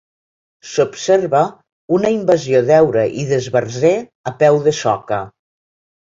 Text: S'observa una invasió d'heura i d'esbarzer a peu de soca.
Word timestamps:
S'observa 0.67 1.41
una 1.97 2.09
invasió 2.15 2.61
d'heura 2.69 3.03
i 3.23 3.25
d'esbarzer 3.31 3.91
a 4.31 4.33
peu 4.39 4.57
de 4.69 4.73
soca. 4.79 5.21